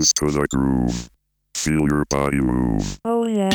[0.00, 1.10] Dance to the groove.
[1.54, 2.98] Feel your body move.
[3.04, 3.50] Oh yeah.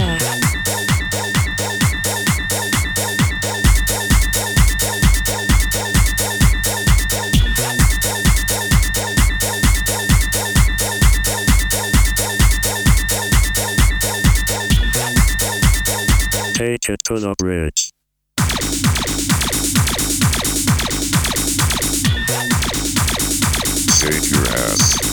[16.54, 17.91] Take it to the bridge.
[23.98, 25.05] Shake your ass.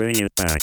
[0.00, 0.62] Bring it back.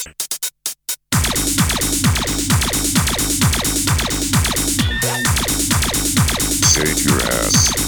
[7.06, 7.87] Your ass.